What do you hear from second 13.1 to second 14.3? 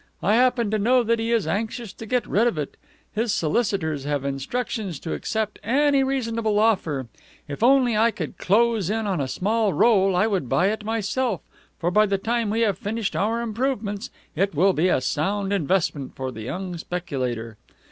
our improvements,